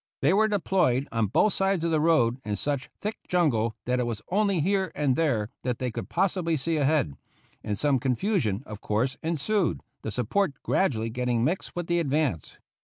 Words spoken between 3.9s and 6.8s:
it was only here and there that they could possibly see